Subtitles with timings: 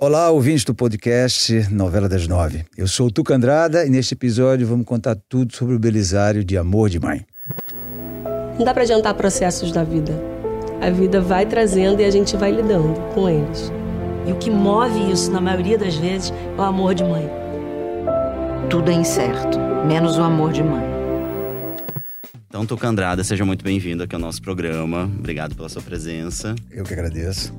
[0.00, 2.64] Olá, ouvintes do podcast Novela das Nove.
[2.76, 6.56] Eu sou o Tuca Andrada e neste episódio vamos contar tudo sobre o Belisário de
[6.56, 7.26] Amor de Mãe.
[8.56, 10.12] Não dá para adiantar processos da vida.
[10.80, 13.72] A vida vai trazendo e a gente vai lidando com eles.
[14.24, 17.28] E o que move isso, na maioria das vezes, é o amor de mãe.
[18.70, 20.86] Tudo é incerto, menos o amor de mãe.
[22.48, 25.10] Então, Tuca Andrada, seja muito bem-vindo aqui ao nosso programa.
[25.18, 26.54] Obrigado pela sua presença.
[26.70, 27.52] Eu que agradeço.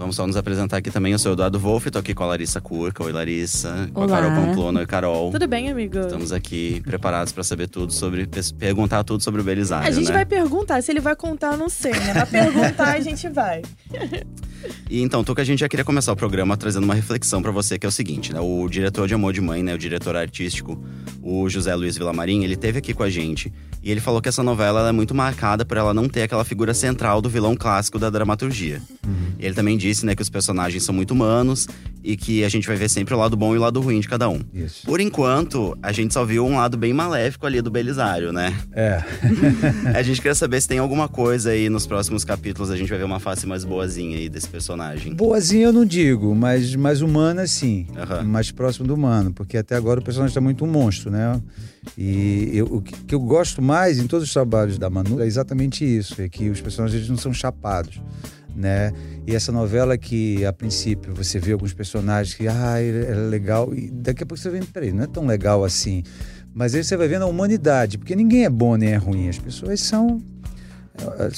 [0.00, 1.12] Vamos só nos apresentar aqui também.
[1.12, 3.04] Eu sou o Eduardo Wolff, tô aqui com a Larissa Curca.
[3.04, 3.90] Oi, Larissa.
[3.92, 4.16] Com Olá.
[4.16, 4.80] a Carol Pamplona.
[4.80, 5.30] Oi, Carol.
[5.30, 5.98] Tudo bem, amigo?
[5.98, 8.26] Estamos aqui preparados para saber tudo sobre.
[8.58, 9.86] perguntar tudo sobre o Belisário.
[9.86, 10.14] A gente né?
[10.14, 10.82] vai perguntar.
[10.82, 12.14] Se ele vai contar, eu não sei, né?
[12.14, 13.60] Pra perguntar, a gente vai.
[14.90, 17.78] E então, Tuca, a gente já queria começar o programa trazendo uma reflexão para você,
[17.78, 18.40] que é o seguinte, né?
[18.40, 19.74] O diretor de Amor de Mãe, né?
[19.74, 20.78] O diretor artístico,
[21.22, 23.52] o José Luiz Vilamarim, ele teve aqui com a gente.
[23.82, 26.44] E ele falou que essa novela ela é muito marcada por ela não ter aquela
[26.44, 28.82] figura central do vilão clássico da dramaturgia.
[29.38, 31.68] E ele também disse, né, que os personagens são muito humanos
[32.02, 34.08] e que a gente vai ver sempre o lado bom e o lado ruim de
[34.08, 34.40] cada um.
[34.54, 34.86] Isso.
[34.86, 38.54] Por enquanto, a gente só viu um lado bem maléfico ali do Belisário, né?
[38.72, 39.02] É.
[39.94, 42.98] A gente queria saber se tem alguma coisa aí nos próximos capítulos, a gente vai
[42.98, 45.14] ver uma face mais boazinha aí desse personagem.
[45.14, 47.86] Boazinha eu não digo, mas mais humana sim.
[47.96, 48.22] Aham.
[48.22, 51.40] Mais próximo do humano, porque até agora o personagem está muito um monstro, né?
[51.96, 55.84] E eu- o que eu gosto mais em todos os trabalhos da Manu é exatamente
[55.84, 58.00] isso, é que os personagens não são chapados.
[58.54, 58.92] Né?
[59.26, 63.90] E essa novela que a princípio você vê alguns personagens que ah, é legal e
[63.90, 66.02] daqui a pouco você vê, peraí, não é tão legal assim.
[66.52, 69.38] Mas aí você vai vendo a humanidade, porque ninguém é bom nem é ruim, as
[69.38, 70.20] pessoas são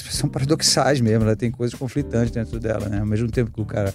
[0.09, 2.99] são paradoxais mesmo, ela tem coisas conflitantes dentro dela, né?
[2.99, 3.93] Ao mesmo tempo que o cara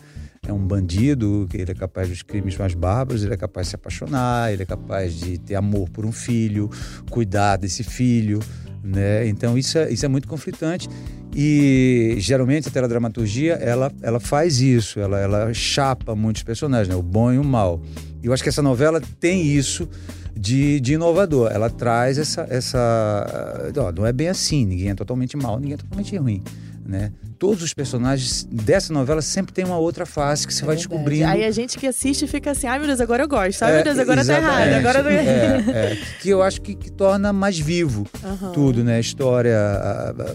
[0.50, 3.70] é um bandido, que ele é capaz dos crimes mais bárbaros, ele é capaz de
[3.70, 6.70] se apaixonar, ele é capaz de ter amor por um filho,
[7.10, 8.40] cuidar desse filho,
[8.82, 9.26] né?
[9.28, 10.88] Então isso é, isso é muito conflitante
[11.34, 16.96] e geralmente a teledramaturgia ela, ela faz isso, ela, ela chapa muitos personagens, né?
[16.96, 17.80] o bom e o mal.
[18.22, 19.88] E eu acho que essa novela tem isso
[20.34, 21.50] de, de inovador.
[21.52, 22.46] Ela traz essa.
[22.48, 26.42] essa ó, não é bem assim, ninguém é totalmente mal, ninguém é totalmente ruim.
[26.88, 27.12] Né?
[27.38, 31.26] Todos os personagens dessa novela sempre tem uma outra face que você vai descobrindo.
[31.26, 33.62] Aí a gente que assiste fica assim, ai meu Deus, agora eu gosto.
[33.62, 34.72] Ai meu É, Deus, agora tá errado.
[34.72, 35.10] Agora não...
[35.10, 38.52] é, é, que eu acho que, que torna mais vivo Aham.
[38.52, 38.96] tudo, né?
[38.96, 40.34] A história ah, ah,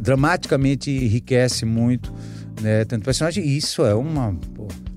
[0.00, 2.14] dramaticamente enriquece muito,
[2.62, 2.82] né?
[2.86, 3.44] Tanto personagem.
[3.44, 4.34] E isso é uma,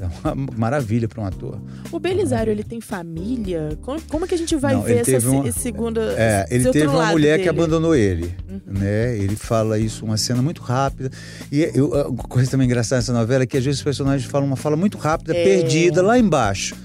[0.03, 1.59] é uma maravilha para um ator.
[1.91, 3.77] O Belisário, ele tem família?
[3.81, 6.71] Como, como que a gente vai Não, ver essa uma- esse segundo É, esse ele
[6.71, 7.57] teve uma mulher que dele?
[7.57, 7.63] Uhum.
[7.63, 9.17] abandonou ele, né?
[9.17, 11.09] Ele fala isso, uma cena muito rápida.
[11.51, 14.47] E eu, uma coisa também engraçada nessa novela é que às vezes os personagens falam
[14.47, 15.43] uma fala muito rápida, É.
[15.43, 16.75] perdida lá embaixo.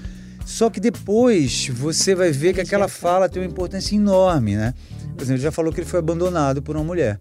[0.45, 4.73] Só que depois você vai ver que aquela fala tem uma importância enorme, né?
[5.19, 7.19] Por exemplo, ele já falou que ele foi abandonado por uma mulher,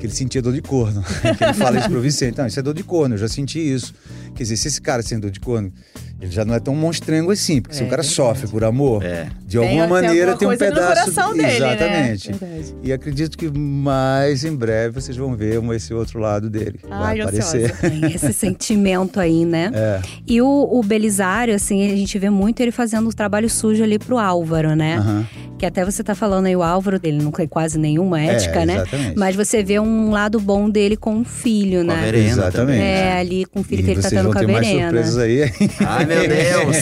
[0.00, 1.00] que ele sentia dor de corno.
[1.38, 2.38] que ele fala isso pro Vicente.
[2.38, 3.94] Não, isso é dor de corno, eu já senti isso.
[4.34, 5.72] Quer dizer, se esse cara tem dor de corno,
[6.20, 8.14] ele já não é tão monstrengo assim, porque se É, o cara verdade.
[8.16, 9.28] sofre por amor, É.
[9.46, 11.12] de Tem- alguma tem maneira alguma tem um coisa no pedaço.
[11.12, 11.56] coração dele, né?
[11.56, 12.32] Exatamente.
[12.32, 12.74] Verdade.
[12.82, 16.80] E acredito que mais em breve vocês vão ver esse outro lado dele.
[16.90, 17.76] Ai, vai aparecer.
[17.78, 19.70] Tem esse sentimento aí, né?
[19.74, 20.00] É.
[20.26, 23.98] E o, o Belisário, assim, a gente vê muito ele fazendo o trabalho sujo ali
[23.98, 24.96] pro Álvaro, né?
[24.96, 25.26] aham.
[25.58, 28.66] Que até você tá falando aí, o Álvaro, ele não tem quase nenhuma ética, É,
[28.66, 28.74] né?
[28.74, 29.18] exatamente.
[29.18, 32.02] Mas você vê um lado bom dele com o filho, Com a né?
[32.04, 32.82] Verena Exatamente.
[32.82, 34.82] É, ali com o filho E que ele tá tendo com a ter mais Verena.
[34.90, 35.42] surpresas aí.
[35.80, 36.76] Ai, meu Deus!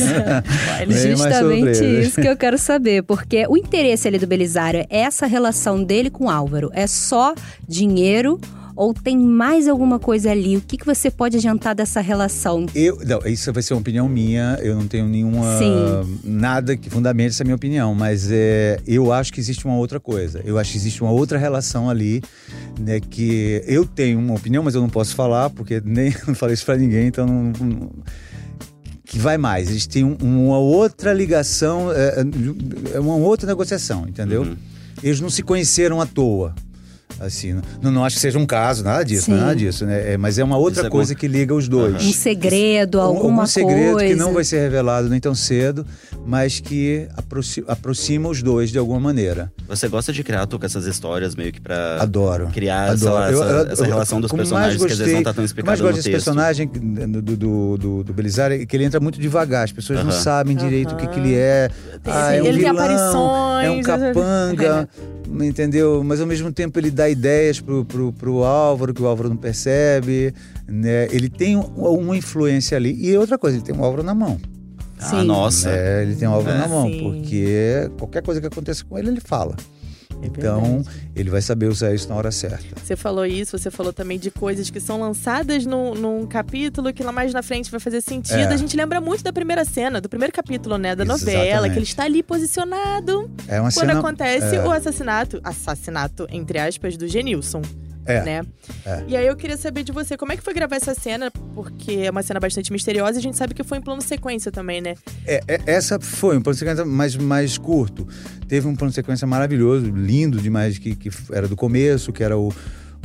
[0.78, 5.00] Bem mais Justamente isso que eu quero saber, porque o interesse ali do Belisário é
[5.00, 6.70] essa relação dele com o Álvaro.
[6.72, 7.34] É só
[7.68, 8.40] dinheiro
[8.76, 10.56] ou tem mais alguma coisa ali?
[10.56, 12.66] O que, que você pode adiantar dessa relação?
[12.74, 15.58] Eu, não, isso vai ser uma opinião minha, eu não tenho nenhuma.
[15.58, 16.18] Sim.
[16.24, 20.40] nada que fundamente essa minha opinião, mas é, eu acho que existe uma outra coisa.
[20.44, 22.20] Eu acho que existe uma outra relação ali,
[22.78, 22.98] né?
[23.00, 26.64] Que eu tenho uma opinião, mas eu não posso falar, porque nem não falei isso
[26.66, 27.52] pra ninguém, então não.
[27.52, 27.90] não-
[29.14, 32.24] que vai mais, eles têm um- uma outra ligação, é,
[32.94, 34.42] é uma outra negociação, entendeu?
[34.42, 34.56] Uhum.
[35.04, 36.52] Eles não se conheceram à toa.
[37.20, 39.34] Assim, não, não acho que seja um caso, nada disso, Sim.
[39.36, 40.14] nada disso, né?
[40.14, 41.20] É, mas é uma outra é coisa bom.
[41.20, 41.94] que liga os dois.
[42.04, 44.06] Um segredo, Um- alguma algum segredo coisa.
[44.08, 45.86] que não vai ser revelado nem tão cedo,
[46.26, 49.52] mas que aproxima, aproxima os dois de alguma maneira.
[49.68, 52.48] Você gosta de criar, Tuca, essas histórias meio que pra Adoro.
[52.52, 53.14] criar sei Adoro.
[53.14, 55.44] lá, Eu- essa, eu- essa eu- relação dos personagens que às vezes não tá tão
[55.44, 56.24] gostei- que mais gosto desse texto.
[56.24, 59.64] personagem do, do, do, do, do Belisário é que ele entra muito devagar.
[59.64, 60.20] As pessoas não Aham.
[60.20, 61.70] sabem direito o que, que ele é.
[62.02, 64.88] Tem- Ah, é um ele tem vilão, aparições, É um capanga.
[65.42, 66.04] entendeu?
[66.04, 69.36] Mas ao mesmo tempo ele dá ideias pro, pro, pro Álvaro, que o Álvaro não
[69.36, 70.34] percebe.
[70.68, 71.08] Né?
[71.10, 72.94] Ele tem um- uma influência ali.
[73.04, 74.38] E outra coisa, ele tem um Álvaro na mão.
[74.98, 75.24] Ah, Sim.
[75.24, 75.70] nossa.
[75.70, 76.60] É, ele tem um Álvaro É.
[76.60, 77.02] na mão, Sim.
[77.02, 79.56] porque qualquer coisa que aconteça com ele, ele fala.
[80.22, 80.82] É então,
[81.14, 82.64] ele vai saber usar isso na hora certa.
[82.82, 87.02] Você falou isso, você falou também de coisas que são lançadas num, num capítulo que
[87.02, 88.38] lá mais na frente vai fazer sentido.
[88.38, 88.54] É.
[88.54, 90.96] A gente lembra muito da primeira cena, do primeiro capítulo, né?
[90.96, 91.72] Da novela, Exatamente.
[91.72, 93.98] que ele está ali posicionado É uma quando cena.
[93.98, 94.64] acontece é.
[94.64, 97.62] o assassinato, assassinato, entre aspas, do Genilson.
[98.06, 98.22] É.
[98.22, 98.42] Né?
[98.84, 99.04] É.
[99.08, 101.30] E aí eu queria saber de você, como é que foi gravar essa cena?
[101.54, 104.52] Porque é uma cena bastante misteriosa e a gente sabe que foi em plano sequência
[104.52, 104.94] também, né?
[105.26, 108.06] É, é, essa foi um plano sequência mais, mais curto.
[108.46, 112.52] Teve um plano sequência maravilhoso, lindo demais, que, que era do começo, que era o,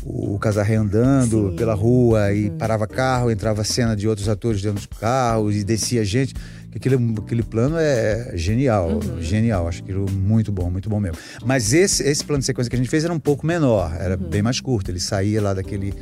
[0.04, 1.56] o Casarré andando Sim.
[1.56, 6.04] pela rua e parava carro, entrava cena de outros atores dentro dos carros e descia
[6.04, 6.34] gente.
[6.72, 9.68] Que Aquele, aquele plano é genial, genial.
[9.68, 11.18] Acho aquilo muito bom, muito bom mesmo.
[11.44, 14.16] Mas esse, esse plano de sequência que a gente fez era um pouco menor, era
[14.16, 14.92] bem mais curto.
[14.92, 15.94] Ele saía lá daquele.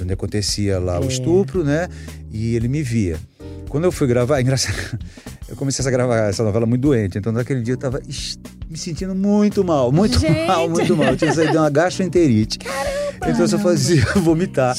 [0.00, 1.88] onde acontecia lá o estupro, né?
[2.30, 3.16] E ele me via.
[3.70, 4.98] Quando eu fui gravar, é engraçado.
[5.48, 8.00] Eu comecei a gravar essa novela muito doente, então naquele dia eu tava
[8.68, 10.46] me sentindo muito mal, muito Gente!
[10.46, 11.08] mal, muito mal.
[11.08, 12.58] Eu tinha saído de uma gastroenterite.
[13.16, 14.76] Então eu só fazia vomitar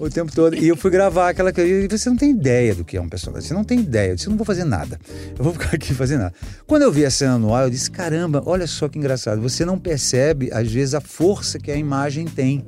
[0.00, 0.56] o tempo todo.
[0.56, 3.08] E eu fui gravar aquela que e você não tem ideia do que é um
[3.08, 3.46] personagem.
[3.46, 4.10] Você não tem ideia.
[4.10, 4.98] Eu disse, não vou fazer nada.
[5.38, 6.34] Eu vou ficar aqui fazendo nada.
[6.66, 9.40] Quando eu vi a cena no ar, eu disse, caramba, olha só que engraçado.
[9.42, 12.64] Você não percebe, às vezes, a força que a imagem tem.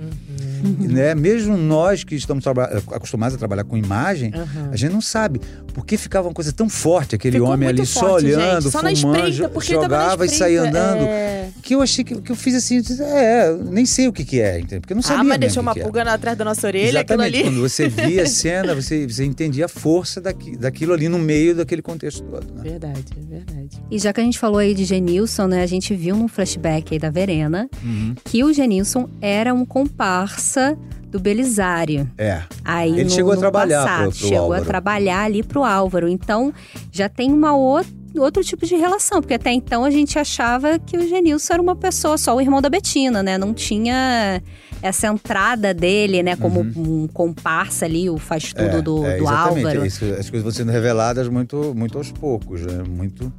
[0.79, 1.15] Né?
[1.15, 4.33] Mesmo nós que estamos acostumados a trabalhar com imagem,
[4.71, 5.41] a gente não sabe.
[5.73, 8.73] Por que ficava uma coisa tão forte, aquele Ficou homem ali só forte, olhando, gente.
[8.73, 11.05] Só fumando, espreita, jogava e saía andando.
[11.05, 11.49] É.
[11.63, 14.25] Que eu achei que, que eu fiz assim, eu disse, é, nem sei o que,
[14.25, 14.81] que é, entendeu?
[14.81, 17.22] Porque eu não sabia Ah, mas deixou uma que pulga atrás da nossa orelha, Exatamente.
[17.23, 17.43] Ali.
[17.43, 21.55] Quando você via a cena, você, você entendia a força daqui, daquilo ali no meio
[21.55, 22.47] daquele contexto todo.
[22.55, 22.63] Né?
[22.63, 23.81] Verdade, verdade.
[23.91, 25.63] E já que a gente falou aí de Genilson, né?
[25.63, 28.15] A gente viu num flashback aí da Verena Uhum.
[28.25, 30.77] que o Genilson era um comparsa
[31.11, 32.11] do Belisário.
[32.17, 32.43] É.
[32.65, 34.63] Aí Ele no, chegou a trabalhar passado, pro- pro chegou Álvaro.
[34.63, 36.09] a trabalhar ali pro Álvaro.
[36.09, 36.53] Então
[36.91, 40.97] já tem uma outra outro tipo de relação, porque até então a gente achava que
[40.97, 43.39] o Genilson era uma pessoa só o irmão da Betina, né?
[43.39, 44.43] Não tinha
[44.83, 49.29] essa entrada dele, né, como um comparsa ali, o faz tudo é, do, é, do.
[49.29, 49.87] Álvaro.
[49.87, 52.83] Isso, as coisas vão sendo reveladas muito, muito aos poucos, né?
[52.83, 53.33] Muito.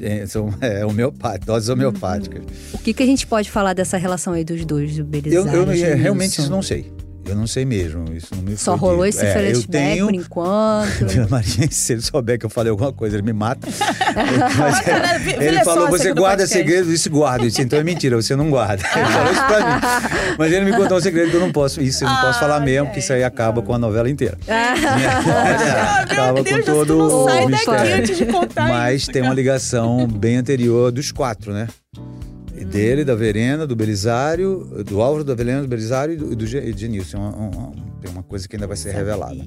[0.00, 2.42] É, são é, homeopáticas, doses homeopáticas.
[2.72, 5.62] O que, que a gente pode falar dessa relação aí dos dois, do Eu, Belisário
[5.62, 6.02] eu e Genilson?
[6.02, 6.92] realmente isso não sei.
[7.30, 8.04] Eu não sei mesmo.
[8.12, 10.06] Isso não me Só rolou esse é, Eu flashback tenho.
[10.06, 11.06] por enquanto.
[11.06, 13.68] Vila Maria, se ele souber que eu falei alguma coisa, ele me mata.
[14.58, 17.44] Mas, é, ele Vila é falou: você guarda podcast." segredo, isso guarda.
[17.44, 18.82] Eu disse, então é mentira, você não guarda.
[18.96, 19.80] Ele falou isso pra mim.
[20.38, 21.80] Mas ele me contou um segredo que eu não posso.
[21.80, 24.36] Isso eu não posso falar mesmo, porque isso aí acaba com a novela inteira.
[24.48, 28.06] Ah, acaba Deus, com todo o mistério.
[28.56, 31.68] Mas isso, tem uma ligação bem anterior dos quatro, né?
[32.70, 36.46] Dele, da Verena, do Belisário, do Álvaro, da Verena, do Belisário e do, e do
[36.46, 37.18] Ge- de Nilson.
[37.18, 39.44] Um- um- um- tem uma coisa que ainda vai ser revelada.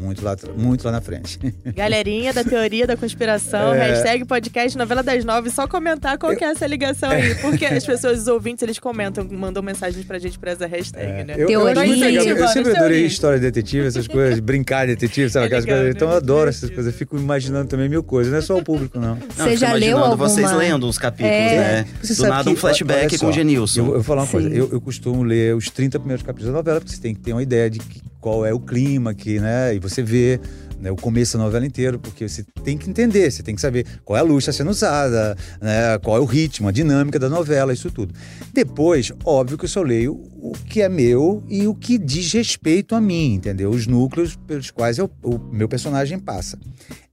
[0.00, 1.38] Muito lá, muito lá na frente.
[1.76, 3.90] Galerinha da teoria da conspiração, É.
[3.90, 7.34] hashtag podcast novela das nove, só comentar qual que é essa ligação aí.
[7.34, 11.34] Porque as pessoas, os ouvintes, eles comentam, mandam mensagens pra gente por essa hashtag, né?
[11.36, 12.20] Eu, eu, acho muito Teoria.
[12.22, 12.36] legal.
[12.38, 12.80] eu sempre Teoria.
[12.80, 15.46] adorei história de detetive, essas coisas, brincar de detetive, sabe?
[15.54, 15.94] É legal, coisas.
[15.94, 16.16] Então eu né?
[16.16, 16.86] adoro essas coisas.
[16.92, 18.32] Eu fico imaginando também mil coisas.
[18.32, 19.16] Não é só o público, não.
[19.16, 20.16] Não, Você eu já leu alguma...
[20.28, 21.56] vocês lendo os capítulos, É.
[21.82, 21.86] né?
[22.02, 23.80] Você Do nada que- um flashback com o Genilson.
[23.80, 24.32] Eu, eu vou falar uma Sim.
[24.32, 24.48] coisa.
[24.48, 27.32] Eu, eu costumo ler os 30 primeiros capítulos da novela, porque você tem que ter
[27.32, 29.74] uma ideia de que- qual é o clima aqui, né?
[29.74, 30.40] E você vê
[30.80, 33.86] né, o começo da novela inteiro, porque você tem que entender, você tem que saber
[34.04, 35.98] qual é a luz que está sendo usada, né?
[36.02, 38.14] qual é o ritmo, a dinâmica da novela, isso tudo.
[38.52, 42.94] Depois, óbvio que eu só leio o que é meu e o que diz respeito
[42.94, 43.70] a mim, entendeu?
[43.70, 46.58] Os núcleos pelos quais eu- o meu personagem passa.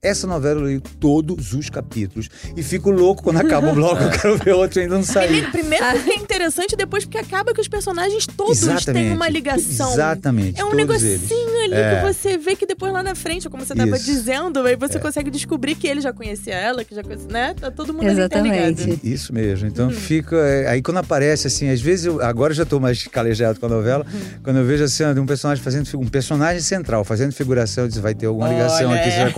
[0.00, 4.10] Essa novela eu leio todos os capítulos e fico louco quando acaba o bloco, eu
[4.10, 5.32] quero ver outro e ainda não saiu.
[5.32, 9.92] Menino, primeiro porque é interessante, depois porque acaba que os personagens todos têm uma ligação.
[9.92, 10.60] Exatamente.
[10.60, 11.72] É um todos negocinho eles.
[11.72, 11.96] ali É.
[12.00, 14.04] que você vê que depois lá na frente, como você estava Isso.
[14.04, 17.54] dizendo, aí você consegue descobrir que ele já conhecia ela, que já conhecia, né?
[17.60, 18.82] Tá todo mundo ali Exatamente.
[18.82, 19.00] interligado.
[19.02, 19.66] Isso mesmo.
[19.66, 20.36] Então fica.
[20.36, 22.22] é, Aí quando aparece, assim, às vezes eu.
[22.22, 24.06] Agora eu já tô mais calejado com a novela.
[24.12, 24.20] Uhum.
[24.44, 25.88] Quando eu vejo assim, um personagem fazendo.
[25.98, 29.10] Um personagem central fazendo figuração, eu disse, vai ter alguma ligação Olha, aqui.
[29.10, 29.32] Você já é.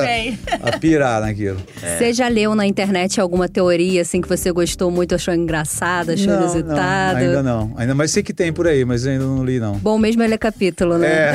[0.00, 1.58] Começa a pirar naquilo.
[1.98, 6.26] Você já leu na internet alguma teoria assim que você gostou muito, achou engraçada, achou
[6.26, 7.18] Não, não, inusitada?
[7.18, 7.72] ainda não.
[7.76, 9.74] Ainda mais sei que tem por aí, mas eu ainda não li, não.
[9.74, 11.32] Bom mesmo é ler capítulo, né?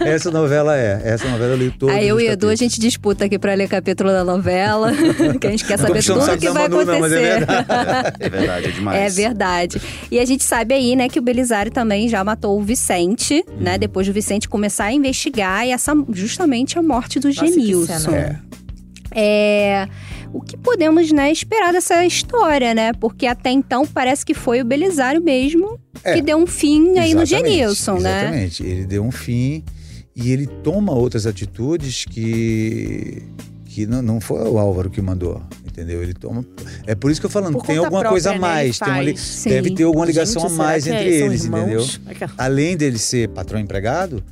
[0.00, 1.00] É, essa novela é.
[1.04, 3.54] Essa novela eu li todos Aí eu os e Edu, a gente disputa aqui pra
[3.54, 4.92] ler capítulo da novela,
[5.40, 7.46] que a gente quer Não saber tudo que vai Manu, não, mas é acontecer.
[7.46, 8.16] verdade.
[8.20, 9.18] É verdade, é demais.
[9.18, 9.82] É verdade.
[10.10, 13.72] E a gente sabe aí, né, que o Belisário também já matou o Vicente, né?
[13.72, 13.78] Uhum.
[13.78, 17.97] Depois do Vicente começar a investigar e essa justamente a morte do Nossa, Genilson.
[17.98, 18.16] Cena.
[18.16, 18.48] É.
[19.10, 19.88] É,
[20.32, 22.92] o que podemos, né, esperar dessa história, né?
[22.92, 26.14] Porque até então parece que foi o Belisário mesmo É.
[26.14, 28.20] que deu um fim aí no Exatamente, Genilson, né?
[28.20, 28.62] Exatamente.
[28.64, 29.64] Ele deu um fim
[30.14, 33.22] e ele toma outras atitudes que,
[33.64, 35.42] que não, não foi o Álvaro que mandou.
[35.66, 36.02] entendeu?
[36.02, 36.44] Ele toma.
[36.86, 38.78] É por isso que eu falando, Por tem alguma própria, coisa a né, mais.
[38.80, 39.16] ele tem uma.
[39.16, 39.48] Sim.
[39.48, 41.86] Deve ter alguma ligação Gente, a mais é- entre são eles, entendeu?
[42.06, 44.22] Aquela- Além dele ser patrão empregado,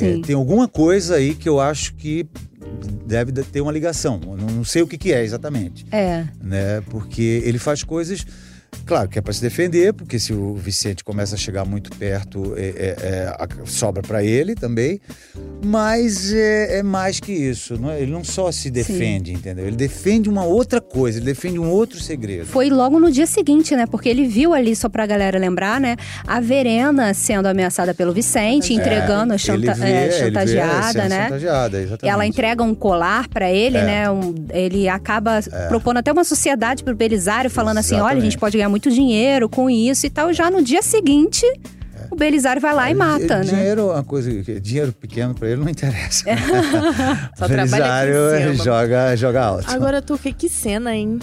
[0.00, 2.26] é, tem alguma coisa aí que eu acho que
[2.86, 4.20] deve ter uma ligação.
[4.24, 6.24] Eu não sei o que, que é exatamente, É.
[6.42, 6.80] né?
[6.90, 8.24] Porque ele faz coisas.
[8.86, 12.54] Claro que é para se defender, porque se o Vicente começa a chegar muito perto,
[12.56, 15.00] é, é- é, sobra para ele também.
[15.62, 17.78] Mas é, é mais que isso.
[17.80, 18.00] Não é?
[18.00, 19.66] Ele não só se defende, entendeu?
[19.66, 22.46] Ele defende uma outra coisa, ele defende um outro segredo.
[22.46, 23.86] Foi logo no dia seguinte, né?
[23.86, 25.96] Porque ele viu ali, só pra galera lembrar, né?
[26.26, 31.22] A Verena sendo ameaçada pelo Vicente, entregando, É, chanta- vê- é, vê chantageada, né?
[31.24, 32.12] Chantageada, exatamente.
[32.12, 33.84] Ela entrega um colar pra ele, É.
[33.84, 34.10] né?
[34.10, 38.38] um- ele acaba propondo até uma sociedade pro Belisário, falando assim: olha, a gente Exatamente.
[38.38, 40.32] pode ganhar muito dinheiro com isso e tal.
[40.32, 41.46] Já no dia seguinte,
[42.10, 43.44] o Belisário vai lá e mata, né?
[43.44, 44.30] Dinheiro é uma coisa
[44.60, 46.24] dinheiro pequeno para ele não interessa.
[47.36, 49.70] Só o trabalha Belisário joga, joga alto.
[49.70, 51.18] Agora, tu, que, que cena, hein?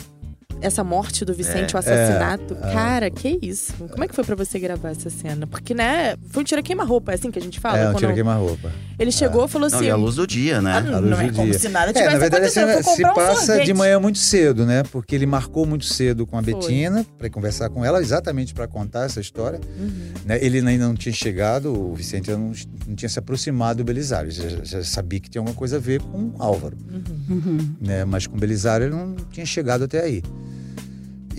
[0.61, 2.55] Essa morte do Vicente, É, o assassinato.
[2.55, 3.73] Cara, que isso?
[3.89, 5.47] Como é que foi pra você gravar essa cena?
[5.47, 7.77] Porque, né, foi um tira queima-roupa, é assim que a gente fala?
[7.79, 8.71] é, um tira queima-roupa.
[8.99, 9.87] Ele chegou e falou Não, assim...
[9.87, 10.71] e a luz do dia, né?
[10.73, 11.59] Ah, A não, luz não é do como dia.
[11.59, 12.69] se nada É, tivesse na verdade, acontecido.
[12.69, 13.65] Eu assim, se um passa sorvete.
[13.65, 14.83] de manhã muito cedo, né?
[14.91, 16.53] Porque ele marcou muito cedo com a Foi.
[16.53, 19.59] Betina para conversar com ela, exatamente para contar essa história.
[19.79, 20.11] Uhum.
[20.25, 20.37] Né?
[20.41, 22.53] Ele ainda não tinha chegado, o Vicente ainda não,
[22.87, 24.29] não tinha se aproximado do Belisário.
[24.29, 26.77] Já, já sabia que tinha alguma coisa a ver com o Álvaro.
[26.91, 27.75] Uhum.
[27.81, 28.05] né?
[28.05, 30.21] Mas com o Belisário ele não tinha chegado até aí.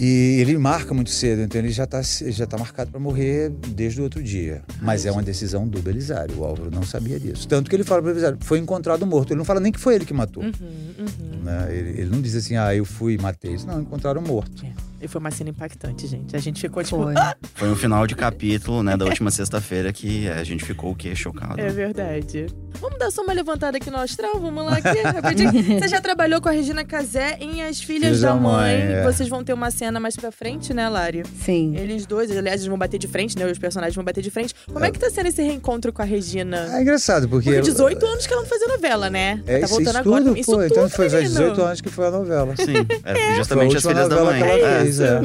[0.05, 4.01] E ele marca muito cedo, então ele já está já tá marcado para morrer desde
[4.01, 4.61] o outro dia.
[4.81, 6.41] Mas é uma decisão do Belisário.
[6.41, 7.47] O Álvaro não sabia disso.
[7.47, 9.31] Tanto que ele fala para o Belisário: foi encontrado morto.
[9.31, 10.43] Ele não fala nem que foi ele que matou.
[10.43, 10.51] Uhum,
[10.99, 11.43] uhum.
[11.45, 11.69] né?
[11.71, 13.57] Ele, ele não diz assim: ah, eu fui e matei.
[13.65, 14.67] Não, encontraram morto.
[15.01, 16.35] E foi uma cena impactante, gente.
[16.35, 17.01] A gente ficou tipo.
[17.01, 17.15] Foi.
[17.17, 20.97] "Ah!" Foi um final de capítulo, né, da última sexta-feira que a gente ficou o
[20.97, 21.15] quê?
[21.15, 21.61] Chocado.
[21.61, 22.47] É verdade.
[22.81, 24.33] Vamos dar só uma levantada aqui no astral?
[24.41, 25.53] Vamos lá aqui, rapidinho.
[25.81, 28.43] Você já trabalhou com a Regina Casé em As Filhas, Filhas da, Mãe.
[28.79, 29.03] Mãe, é.
[29.05, 31.23] Vocês vão ter uma cena mais pra frente, né, Lari?
[31.45, 31.77] Sim.
[31.77, 33.47] Eles dois, aliás, eles vão bater de frente, né?
[33.47, 34.55] Os personagens vão bater de frente.
[34.67, 36.69] Como é, que tá sendo esse reencontro com a Regina?
[36.77, 37.51] É engraçado, porque.
[37.51, 39.41] Porque 18 anos que ela não fazia novela, né?
[39.47, 40.25] É, tá isso, voltando isso agora.
[40.25, 41.41] tudo, isso pô, tudo, então foi faz menino.
[41.41, 42.55] 18 anos que foi a novela.
[42.57, 42.75] Sim,
[43.05, 44.43] é, Foi a justamente as filhas da novela mãe.
[44.43, 44.81] que ela É.
[44.81, 45.21] fez, é.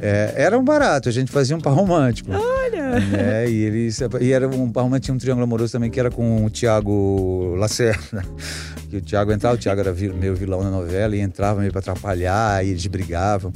[0.00, 2.30] É, era um barato, a gente fazia um par romântico.
[2.32, 3.00] Olha!
[3.00, 3.50] Né?
[3.50, 6.44] E eles e era um par romântico, tinha um triângulo amoroso também que era com
[6.44, 6.77] o Tiago
[7.56, 8.24] Lacerda.
[8.88, 11.80] Que o Tiago entrava, o Tiago era meio vilão na novela e entrava meio para
[11.80, 13.52] atrapalhar, e eles brigavam.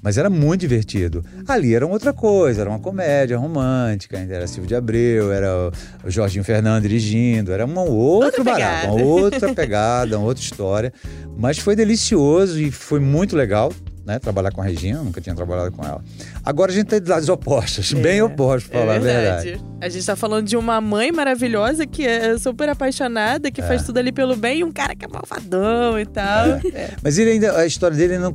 [0.00, 1.24] Mas era muito divertido.
[1.48, 5.72] Ali era outra coisa, era uma comédia romântica, ainda era Silvio de Abreu, era
[6.04, 9.04] o Jorginho Fernando dirigindo, era um outro Outra barato, uma pegada.
[9.08, 10.92] outra pegada, uma outra história.
[11.36, 13.72] Mas foi delicioso e foi muito legal.
[14.04, 16.02] Né, trabalhar com a Regina, nunca tinha trabalhado com ela.
[16.42, 19.44] Agora a gente tá de lados opostos, bem opostos, pra falar é a verdade.
[19.50, 19.64] verdade.
[19.80, 23.64] A gente tá falando de uma mãe maravilhosa que é super apaixonada, que É.
[23.66, 26.46] faz tudo ali pelo bem, e um cara que é malvadão e tal.
[26.74, 26.90] É.
[27.02, 28.34] Mas ele ainda, a história dele não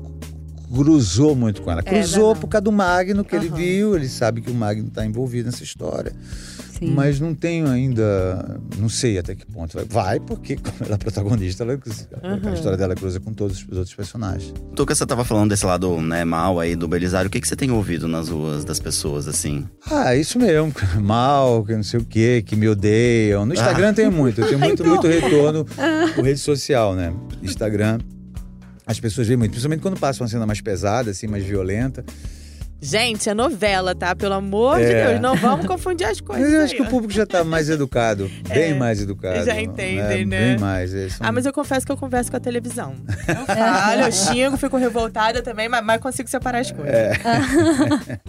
[0.66, 1.82] cruzou muito com ela.
[1.82, 2.42] É, Cruzou não.
[2.42, 3.56] por causa do Magno que ele Aham.
[3.56, 6.12] viu, ele sabe que o Magno está envolvido nessa história.
[6.78, 6.92] Sim.
[6.92, 9.86] Mas não tenho ainda, não sei até que ponto vai.
[9.86, 11.80] Vai, porque como ela é protagonista, ela,
[12.22, 12.50] Aham.
[12.50, 14.54] a história dela cruza com todos os outros personagens.
[14.76, 17.30] Tuca, você tava falando desse lado, né, mal aí do Belisário.
[17.30, 19.66] O que, que você tem ouvido nas ruas das pessoas, assim?
[19.90, 20.74] Ah, isso mesmo.
[21.02, 23.46] Mal, que não sei o quê, que me odeiam.
[23.46, 25.66] No Instagram tem muito, eu tenho muito, muito retorno
[26.16, 27.14] com rede social, né?
[27.42, 28.00] Instagram.
[28.86, 32.06] As pessoas veem muito, principalmente quando passa uma cena mais pesada, assim, mais violenta.
[32.82, 34.16] Gente, é novela, tá?
[34.16, 35.08] Pelo amor de É.
[35.08, 36.44] Deus, não vamos confundir as coisas.
[36.46, 36.90] Mas eu acho aí, que o ó.
[36.90, 39.44] público já está mais educado, bem É, mais educado.
[39.46, 40.52] já entendem, né?
[40.52, 40.94] Bem mais.
[40.94, 42.94] eles são- Ah, mas eu confesso que eu converso com a televisão.
[43.28, 46.94] Eu falo, eu xingo, fico revoltada também, mas, mas consigo separar as coisas.
[46.94, 47.14] É.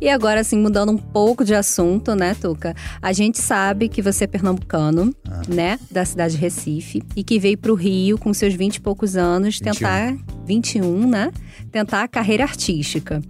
[0.00, 2.74] E agora, assim, mudando um pouco de assunto, né, Tuca?
[3.02, 5.42] A gente sabe que você é pernambucano, Ah.
[5.48, 9.16] né, da cidade de Recife, e que veio pro Rio com seus 20 e poucos
[9.16, 9.72] anos 21.
[9.72, 10.06] tentar.
[10.12, 10.37] 21,
[11.06, 11.30] né?
[11.70, 13.20] Tentar a carreira artística.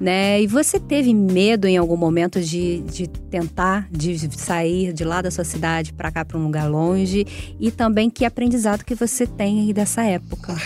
[0.00, 0.40] Né?
[0.40, 5.30] E você teve medo em algum momento de, de tentar, de sair de lá da
[5.30, 7.26] sua cidade para cá, para um lugar longe?
[7.58, 10.56] E também que aprendizado que você tem aí dessa época?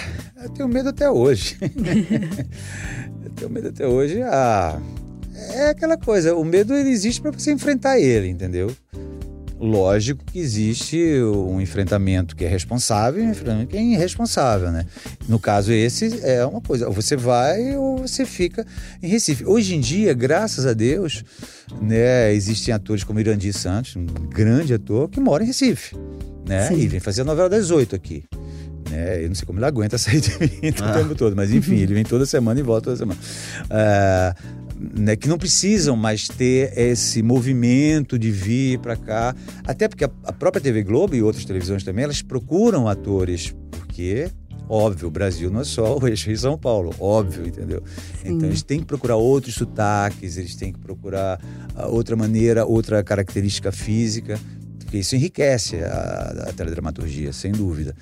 [0.42, 1.56] Eu tenho medo até hoje.
[3.25, 4.23] eu tenho medo até hoje.
[4.23, 4.80] Ah,
[5.52, 8.70] é aquela coisa, o medo ele existe para você enfrentar ele, entendeu?
[9.64, 14.85] Lógico que existe um enfrentamento que é responsável e um enfrentamento que é irresponsável, né?
[15.26, 18.66] No caso esse é uma coisa, ou você vai ou você fica
[19.02, 19.42] em Recife.
[19.47, 21.25] Hoje em dia, graças a Deus,
[21.80, 25.97] né, existem atores como Irandir Santos, um grande ator que mora em Recife,
[26.47, 26.68] né?
[26.68, 26.76] Sim.
[26.80, 28.25] E vem fazer a novela das oito aqui.
[28.90, 29.25] Né?
[29.25, 30.92] Eu não sei como ele aguenta sair de mim o Ah.
[30.92, 33.18] tempo todo, mas enfim, ele vem toda semana e volta toda semana.
[33.71, 34.35] Ah,
[34.93, 39.35] né, que não precisam mais ter esse movimento de vir para cá,
[39.67, 44.31] até porque a, própria TV Globo e outras televisões também, elas procuram atores, porque
[44.67, 47.83] Óbvio, o Brasil não é só o eixo Rio-São Paulo, óbvio, entendeu?
[48.23, 48.31] Sim.
[48.31, 51.38] Então eles têm que procurar outros sotaques, eles têm que procurar
[51.76, 54.41] ah, outra maneira, outra característica física,
[54.94, 57.96] porque isso enriquece a, a teledramaturgia, sem dúvida.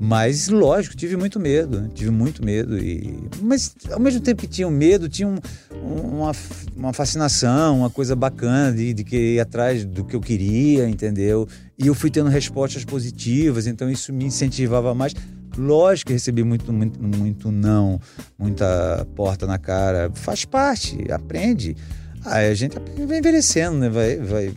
[0.00, 1.90] Mas, lógico, tive muito medo, né?
[1.92, 2.78] tive muito medo.
[2.78, 3.18] E...
[3.42, 5.38] Mas, ao mesmo tempo que tinha um medo, tinha um-
[5.74, 6.32] um- uma,
[6.74, 11.46] uma fascinação, uma coisa bacana de, de querer ir atrás do que eu queria, entendeu?
[11.76, 15.12] E eu fui tendo respostas positivas, então isso me incentivava mais.
[15.56, 18.00] Lógico que recebi muito, muito, muito não,
[18.38, 20.10] muita porta na cara.
[20.14, 21.76] Faz parte, aprende.
[22.24, 22.76] Aí a gente
[23.06, 23.90] vai envelhecendo, né?
[23.90, 24.52] Vai, vai?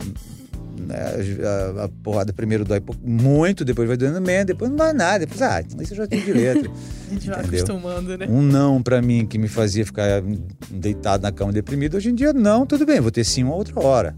[0.90, 5.20] A, a porrada primeiro dói muito, depois vai doendo menos, depois não dói nada.
[5.20, 6.70] Depois, ah, isso eu já tenho de letra.
[7.10, 7.60] A gente vai Entendeu?
[7.64, 8.26] acostumando, né?
[8.26, 10.22] Um não pra mim que me fazia ficar
[10.70, 13.78] deitado na cama deprimido, hoje em dia não, tudo bem, vou ter sim uma outra
[13.78, 14.16] hora.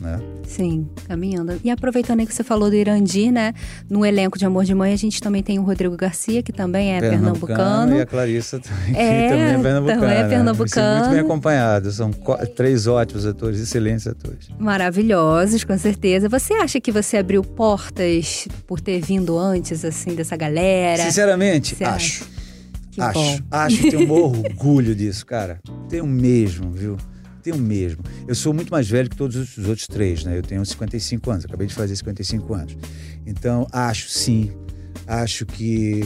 [0.00, 0.20] Né?
[0.46, 1.58] Sim, caminhando.
[1.64, 3.54] E aproveitando aí que você falou do Irandi, né?
[3.88, 6.94] No elenco de Amor de Mãe, a gente também tem o Rodrigo Garcia, que também
[6.94, 7.96] é pernambucano.
[7.96, 10.00] E a Clarissa também, que É, também é pernambucana.
[10.00, 10.66] também é pernambucano.
[10.96, 11.90] sinto muito bem acompanhado.
[11.90, 12.10] São
[12.54, 14.48] três ótimos atores, excelentes atores.
[14.58, 16.28] Maravilhosos, com certeza.
[16.28, 21.02] Você acha que você abriu portas por ter vindo antes, assim, dessa galera?
[21.02, 22.24] Sinceramente, Você acho.
[22.98, 23.42] Acho.
[23.50, 25.58] Acho que tenho um orgulho disso, cara.
[25.88, 26.96] Tenho mesmo, viu?
[27.46, 28.02] Tenho mesmo.
[28.26, 30.36] Eu sou muito mais velho que todos os outros três, né?
[30.36, 32.76] Eu tenho 55 anos, acabei de fazer 55 anos.
[33.24, 34.50] Então, acho sim.
[35.06, 36.04] Acho que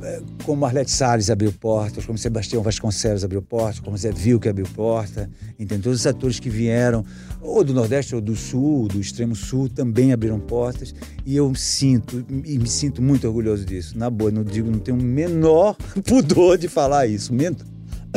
[0.00, 4.66] eh, como Arlete Salles abriu portas, como Sebastião Vasconcelos abriu portas, como Zé Vilke abriu
[4.72, 5.82] porta, entende?
[5.82, 7.04] Todos os atores que vieram,
[7.40, 10.94] ou do Nordeste ou do Sul, do Extremo Sul, também abriram portas.
[11.26, 13.98] E eu sinto, e me sinto muito orgulhoso disso.
[13.98, 15.74] Na boa, não digo, não tenho o menor
[16.06, 17.34] pudor de falar isso.
[17.34, 17.56] Men-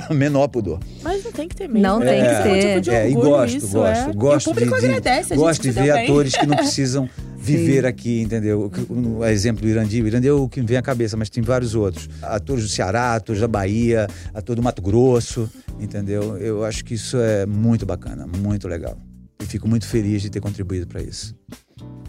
[0.14, 0.80] Menor pudor.
[1.04, 1.82] Mas não tem que ter mesmo.
[1.88, 2.68] Não tem que Esse é um ter.
[2.70, 4.14] tipo de É, e gosto, isso, gosto, é.
[4.14, 6.04] gosto e o público de, de- agradece, a gosto de ver bem.
[6.04, 8.66] atores que não precisam viver aqui, entendeu?
[8.66, 11.18] O que- O exemplo do Irandi, o Irandi é o que me vem à cabeça,
[11.18, 12.08] mas tem vários outros.
[12.22, 16.38] Atores do Ceará, atores da Bahia, ator do Mato Grosso, entendeu?
[16.38, 18.96] Eu acho que isso é muito bacana, muito legal.
[19.42, 21.36] E fico muito feliz de ter contribuído para isso.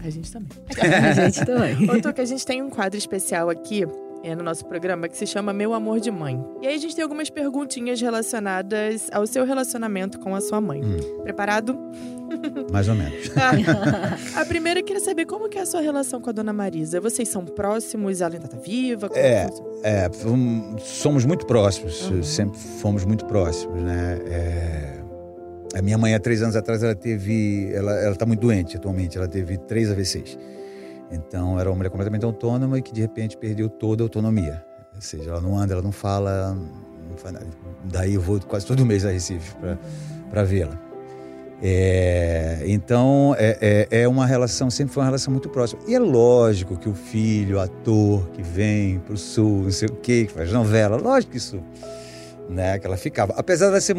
[0.03, 0.49] A gente também.
[0.79, 1.89] A gente também.
[1.89, 3.85] Ô, Tuca, a gente tem um quadro especial aqui
[4.23, 6.43] é, no nosso programa que se chama Meu Amor de Mãe.
[6.61, 10.81] E aí a gente tem algumas perguntinhas relacionadas ao seu relacionamento com a sua mãe.
[10.83, 11.21] Hum.
[11.23, 11.77] Preparado?
[12.71, 13.29] Mais ou menos.
[14.35, 16.99] a primeira eu queria saber como que é a sua relação com a dona Marisa.
[16.99, 18.21] Vocês são próximos?
[18.21, 19.09] Ela ainda tá viva?
[19.09, 19.47] Como É.
[19.83, 20.09] É,
[20.79, 22.23] somos muito próximos, Uhum.
[22.23, 24.19] sempre fomos muito próximos, né?
[24.25, 25.03] É,
[25.75, 27.71] a minha mãe, há três anos atrás, ela teve.
[27.73, 30.37] Ela, ela tá muito doente atualmente, ela teve três AVCs.
[31.13, 34.63] Então, era uma mulher completamente autônoma e que de repente perdeu toda a autonomia.
[34.95, 36.53] Ou seja, ela não anda, ela não fala,
[37.09, 37.45] não faz nada.
[37.85, 39.55] Daí eu vou quase todo mês a Recife
[40.31, 40.79] para vê-la.
[41.65, 45.81] É, então, é, é, é uma relação, sempre foi uma relação muito próxima.
[45.87, 50.25] E é lógico que o filho, ator que vem pro sul, não sei o quê,
[50.25, 51.61] que faz novela, lógico que isso,
[52.49, 53.33] né, que ela ficava.
[53.37, 53.95] Apesar dela ser,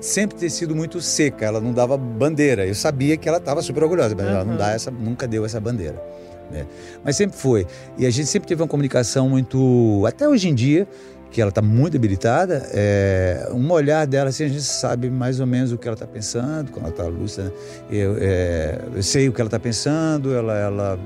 [0.00, 2.66] sempre ter sido muito seca, ela não dava bandeira.
[2.66, 4.58] Eu sabia que ela estava super orgulhosa, mas ela não Uhum.
[4.58, 6.02] dá essa, nunca deu essa bandeira.
[6.50, 6.66] Né?
[7.04, 7.66] Mas sempre foi.
[7.98, 10.04] E a gente sempre teve uma comunicação muito.
[10.06, 10.86] Até hoje em dia,
[11.34, 15.46] que ela está muito debilitada, é, um olhar dela, assim, a gente sabe mais ou
[15.46, 17.44] menos o que ela está pensando, quando ela está lúcida.
[17.44, 17.50] né?
[17.90, 20.98] Eu, é, eu sei o que ela está pensando, ela, ela,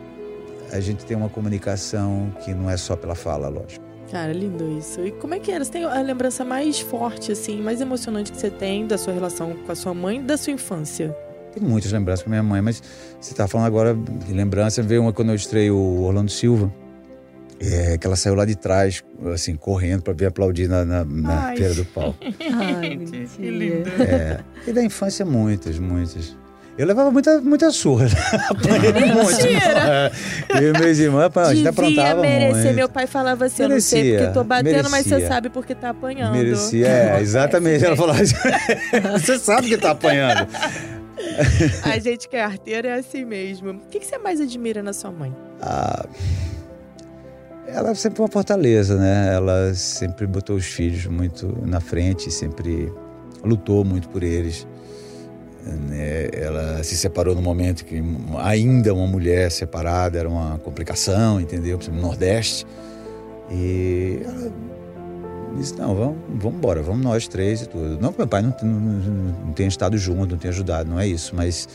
[0.70, 3.82] a gente tem uma comunicação que não é só pela fala, lógico.
[4.10, 5.00] Cara, lindo isso.
[5.04, 5.64] E como é que era?
[5.64, 9.54] Você tem a lembrança mais forte, assim, mais emocionante que você tem da sua relação
[9.64, 11.16] com a sua mãe da sua infância?
[11.58, 12.82] Tem muitas lembranças com minha mãe, mas
[13.20, 16.72] você está falando agora de lembrança, veio uma quando eu estrei o Orlando Silva.
[17.60, 19.02] É, que ela saiu lá de trás,
[19.34, 22.14] assim, correndo para vir aplaudir na, na, na do pau.
[22.22, 22.96] Ai,
[23.36, 23.90] Que lindo.
[24.00, 26.36] É, e da infância, muitas, muitas.
[26.78, 28.06] Eu levava muita, muita surra.
[28.48, 29.44] Apanhei muito.
[30.62, 32.62] Eu e meus irmãos, a gente aprontava merecer.
[32.62, 32.76] muito.
[32.76, 35.28] Meu pai falava assim, eu não sei Merecia, porque tô batendo, mas você merecia.
[35.28, 36.34] sabe porque tá apanhando.
[36.34, 37.84] Merecia, é, exatamente.
[37.84, 38.36] Ela falava assim,
[39.10, 40.46] você sabe que tá apanhando.
[41.84, 43.70] A gente que é arteira é assim mesmo.
[43.70, 45.34] O que, que você mais admira na sua mãe?
[45.60, 46.06] Ah,
[47.66, 49.34] ela sempre foi uma fortaleza, né?
[49.34, 52.92] Ela sempre botou os filhos muito na frente, sempre
[53.44, 54.66] lutou muito por eles.
[55.64, 56.28] né?
[56.32, 58.02] Ela se separou no momento que
[58.38, 61.78] ainda uma mulher separada era uma complicação, entendeu?
[61.92, 62.66] No Nordeste.
[63.50, 64.52] E ela
[65.58, 67.98] disse, não, vamos, vamos embora, vamos nós três e tudo.
[68.00, 71.06] Não que meu pai não, não, não tenha estado junto, não tenha ajudado, não é
[71.06, 71.68] isso, mas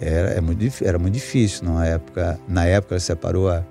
[0.00, 2.38] era, é muito, era muito difícil na época.
[2.48, 3.62] Na época ela se separou há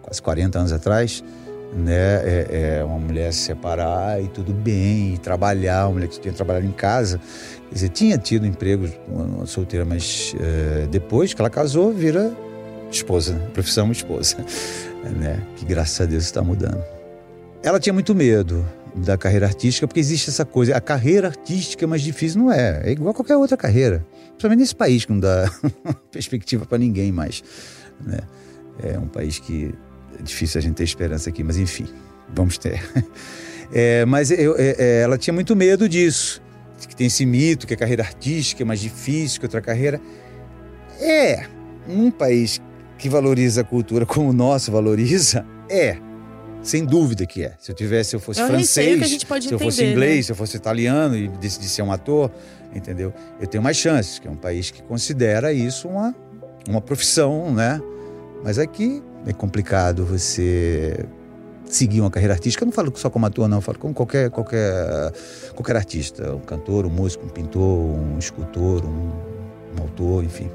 [0.00, 1.24] quase 40 anos atrás,
[1.74, 1.94] né?
[1.94, 6.32] É, é uma mulher se separar e tudo bem, e trabalhar, uma mulher que tinha
[6.32, 7.20] trabalhado em casa.
[7.68, 8.88] Quer dizer, tinha tido emprego
[9.46, 12.32] solteira, mas é, depois que ela casou, vira
[12.90, 13.46] esposa, né?
[13.52, 14.36] profissão esposa,
[15.18, 15.42] né?
[15.56, 17.01] Que graças a Deus está mudando.
[17.62, 21.86] Ela tinha muito medo da carreira artística, porque existe essa coisa, a carreira artística é
[21.86, 22.82] mais difícil, não é?
[22.84, 24.04] É igual a qualquer outra carreira.
[24.28, 25.50] Principalmente nesse país que não dá
[26.10, 27.42] perspectiva para ninguém mais.
[28.04, 28.18] Né?
[28.82, 29.72] É um país que
[30.18, 31.86] é difícil a gente ter esperança aqui, mas enfim,
[32.34, 32.82] vamos ter.
[33.74, 36.42] É, mas eu, é, é, ela tinha muito medo disso,
[36.86, 39.98] que tem esse mito que a carreira artística é mais difícil que outra carreira.
[41.00, 41.46] É,
[41.88, 42.60] um país
[42.98, 45.96] que valoriza a cultura como o nosso valoriza, é.
[46.62, 47.54] Sem dúvida que é.
[47.58, 50.22] Se eu tivesse, se eu fosse É francês, se eu fosse entender, inglês, né?
[50.22, 52.30] se eu fosse italiano e decidir ser um ator,
[52.74, 53.12] entendeu?
[53.40, 56.14] Eu tenho mais chances, que é um país que considera isso uma,
[56.68, 57.80] uma profissão, né?
[58.44, 61.04] Mas aqui é complicado você
[61.64, 62.62] seguir uma carreira artística.
[62.62, 63.58] Eu não falo só como ator, não.
[63.58, 65.12] Eu falo como qualquer, qualquer,
[65.54, 66.34] qualquer artista.
[66.34, 69.10] Um cantor, um músico, um pintor, um escultor, um,
[69.78, 70.50] um autor, enfim.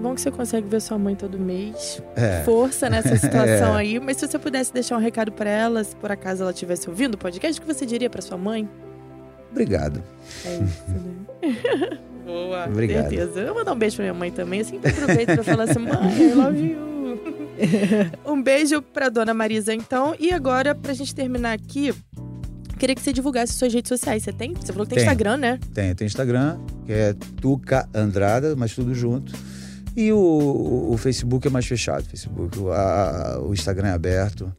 [0.00, 2.02] Bom que você consegue ver sua mãe todo mês.
[2.16, 2.42] É.
[2.44, 4.00] Força nessa situação aí.
[4.00, 7.14] Mas se você pudesse deixar um recado pra ela, se por acaso ela estivesse ouvindo
[7.14, 8.68] o podcast, o que você diria pra sua mãe?
[9.50, 10.02] Obrigado.
[10.44, 11.98] É isso, né?
[12.24, 13.08] Boa, Obrigado.
[13.10, 13.40] certeza.
[13.40, 14.60] Eu vou mandar um beijo pra minha mãe também.
[14.60, 16.90] Eu sempre aproveito pra falar assim, mãe, I love you.
[18.24, 20.14] um beijo pra dona Marisa, então.
[20.18, 21.92] E agora, pra gente terminar aqui,
[22.78, 24.22] queria que você divulgasse suas redes sociais.
[24.22, 24.54] Você tem?
[24.54, 25.06] Você falou que tem Tenho.
[25.10, 25.58] Instagram, né?
[25.74, 29.32] Tem, tem Instagram, que é Tuca Andrada, mas tudo junto.
[29.96, 32.04] E o, o Facebook é mais fechado.
[32.04, 34.52] Facebook, a- o Instagram é aberto,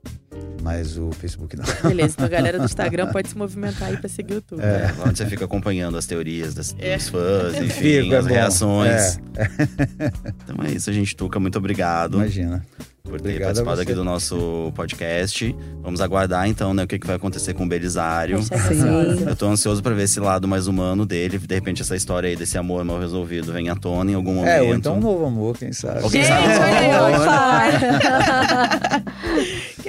[0.61, 1.63] mas o Facebook não.
[1.89, 4.61] Beleza, então a galera do Instagram pode se movimentar aí pra seguir o tudo.
[4.61, 6.95] É, onde você fica acompanhando as teorias das, É.
[6.97, 8.33] dos fãs, enfim, Fica, as bom.
[8.33, 9.19] reações.
[9.35, 9.49] É,
[10.43, 11.15] Então é isso, gente.
[11.15, 12.63] Tuca, muito obrigado imagina.
[13.03, 15.55] por ter Obrigado participado aqui do nosso podcast.
[15.81, 18.41] Vamos aguardar então, né, o que, que vai acontecer com o Belisário.
[18.43, 19.25] Sim.
[19.27, 21.37] Eu tô ansioso pra ver esse lado mais humano dele.
[21.39, 24.49] De repente, essa história aí desse amor mal resolvido vem à tona em algum momento.
[24.51, 26.03] É, ou então um novo amor, quem sabe.
[26.03, 29.01] Ou quem Gente, sabe um novo amor.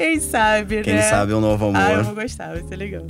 [0.03, 1.03] Quem sabe, Quem né?
[1.03, 1.81] sabe um novo amor.
[1.81, 3.07] Ah, eu vou gostar, vai ser legal.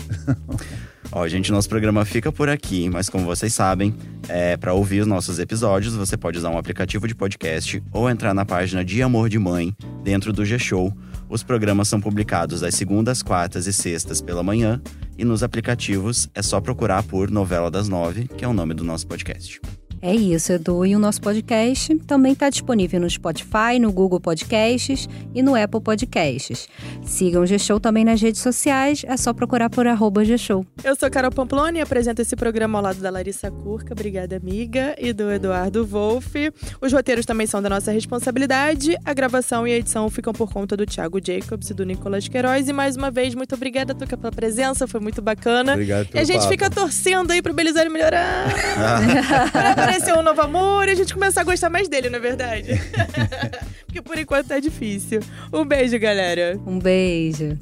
[1.10, 3.96] Ó, gente, nosso programa fica por aqui, mas como vocês sabem,
[4.28, 8.34] é, para ouvir os nossos episódios, você pode usar um aplicativo de podcast ou entrar
[8.34, 9.74] na página de Amor de Mãe,
[10.04, 10.94] dentro do G-Show.
[11.30, 14.78] Os programas são publicados às segundas, quartas e sextas pela manhã,
[15.16, 18.84] e nos aplicativos é só procurar por Novela das Nove, que é o nome do
[18.84, 19.58] nosso podcast.
[20.04, 20.84] É isso, Edu.
[20.84, 25.80] E o nosso podcast também está disponível no Spotify, no Google Podcasts e no Apple
[25.80, 26.68] Podcasts.
[27.06, 30.66] Sigam o G-Show também nas redes sociais, é só procurar por arroba G-Show.
[30.82, 34.96] Eu sou Carol Pamploni e apresento esse programa ao lado da Larissa Curca, obrigada amiga,
[34.98, 36.52] e do Eduardo Wolff.
[36.80, 38.96] Os roteiros também são da nossa responsabilidade.
[39.04, 42.68] A gravação e a edição ficam por conta do Thiago Jacobs e do Nicolas Queiroz.
[42.68, 45.74] E mais uma vez, muito obrigada, Tuca, pela presença, foi muito bacana.
[45.74, 46.48] Obrigado E a gente papo.
[46.50, 48.48] fica torcendo aí pro Belisário melhorar.
[49.92, 52.72] aparecer um novo amor e a gente começar a gostar mais dele, não é verdade?
[53.84, 55.20] Porque por enquanto tá difícil.
[55.52, 56.58] Um beijo, galera.
[56.66, 57.58] Um beijo.